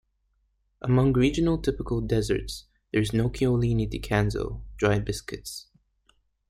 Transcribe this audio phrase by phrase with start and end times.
[0.81, 5.67] Among regional typical desserts, there is Nocciolini di Canzo, dry biscuits.